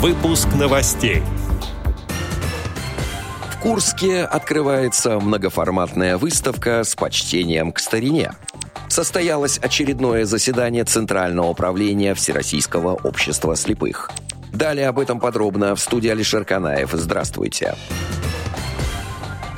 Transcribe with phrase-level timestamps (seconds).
[0.00, 1.22] Выпуск новостей.
[3.50, 8.32] В Курске открывается многоформатная выставка с почтением к старине.
[8.88, 14.10] Состоялось очередное заседание Центрального управления Всероссийского общества слепых.
[14.54, 16.92] Далее об этом подробно в студии Алишер Канаев.
[16.92, 17.74] Здравствуйте.
[17.76, 18.19] Здравствуйте.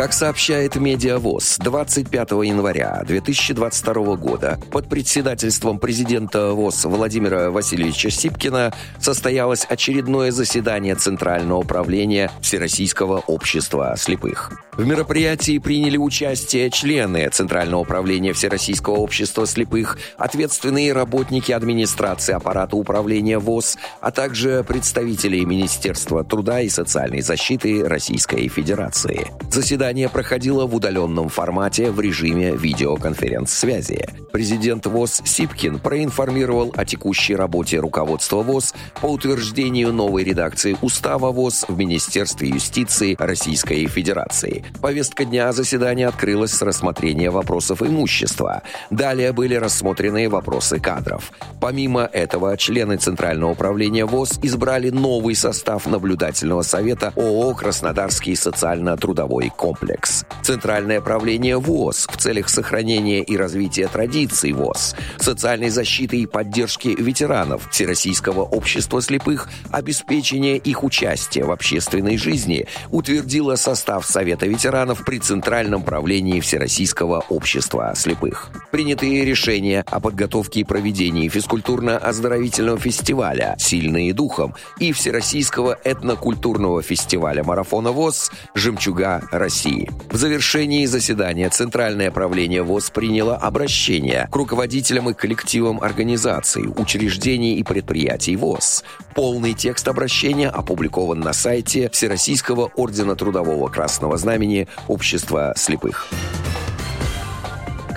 [0.00, 9.66] Как сообщает Медиавоз, 25 января 2022 года под председательством президента ВОЗ Владимира Васильевича Сипкина состоялось
[9.68, 14.50] очередное заседание Центрального управления Всероссийского общества слепых.
[14.72, 23.38] В мероприятии приняли участие члены Центрального управления Всероссийского общества слепых, ответственные работники администрации аппарата управления
[23.38, 29.30] ВОЗ, а также представители Министерства труда и социальной защиты Российской Федерации.
[29.50, 34.29] Заседание Заседание проходило в удаленном формате в режиме видеоконференц-связи.
[34.32, 41.64] Президент ВОЗ Сипкин проинформировал о текущей работе руководства ВОЗ по утверждению новой редакции Устава ВОЗ
[41.68, 44.64] в Министерстве юстиции Российской Федерации.
[44.80, 48.62] Повестка дня заседания открылась с рассмотрения вопросов имущества.
[48.90, 51.32] Далее были рассмотрены вопросы кадров.
[51.60, 60.24] Помимо этого, члены Центрального управления ВОЗ избрали новый состав наблюдательного совета ООО «Краснодарский социально-трудовой комплекс».
[60.42, 67.68] Центральное правление ВОЗ в целях сохранения и развития традиций ВОЗ, социальной защиты и поддержки ветеранов
[67.70, 75.82] Всероссийского общества слепых, обеспечения их участия в общественной жизни, утвердило состав Совета ветеранов при Центральном
[75.82, 78.50] правлении Всероссийского общества слепых.
[78.70, 87.92] Принятые решения о подготовке и проведении физкультурно-оздоровительного фестиваля «Сильные духом» и Всероссийского этнокультурного фестиваля «Марафона
[87.92, 89.90] ВОЗ» «Жемчуга России» России.
[90.10, 97.62] В завершении заседания Центральное правление ВОЗ приняло обращение к руководителям и коллективам организаций, учреждений и
[97.62, 98.84] предприятий ВОЗ.
[99.14, 106.08] Полный текст обращения опубликован на сайте Всероссийского ордена Трудового Красного Знамени Общества слепых.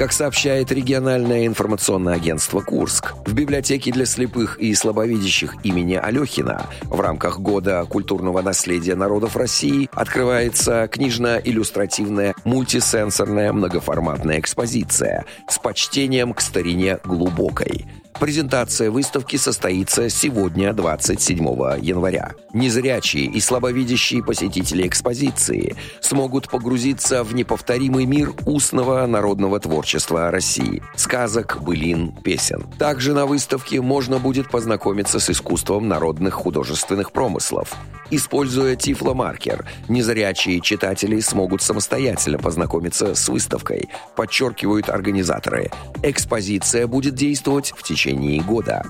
[0.03, 6.99] Как сообщает региональное информационное агентство «Курск», в библиотеке для слепых и слабовидящих имени Алехина в
[6.99, 16.99] рамках Года культурного наследия народов России открывается книжно-иллюстративная мультисенсорная многоформатная экспозиция с почтением к старине
[17.05, 17.85] глубокой–
[18.19, 21.37] Презентация выставки состоится сегодня, 27
[21.81, 22.33] января.
[22.53, 31.57] Незрячие и слабовидящие посетители экспозиции смогут погрузиться в неповторимый мир устного народного творчества России, сказок,
[31.61, 32.65] былин, песен.
[32.77, 37.73] Также на выставке можно будет познакомиться с искусством народных художественных промыслов.
[38.15, 45.71] Используя тифломаркер, незрячие читатели смогут самостоятельно познакомиться с выставкой, подчеркивают организаторы.
[46.03, 48.83] Экспозиция будет действовать в течение года.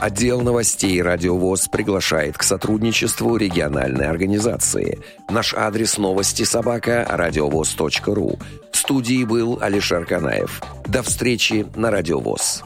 [0.00, 4.98] Отдел новостей «Радиовоз» приглашает к сотрудничеству региональной организации.
[5.28, 8.38] Наш адрес новости собака– радиовоз.ру.
[8.72, 10.62] В студии был Алишер Канаев.
[10.86, 12.64] До встречи на «Радиовоз».